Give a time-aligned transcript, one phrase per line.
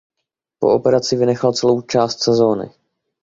[0.59, 2.69] Po operaci vynechal celou část sezóny.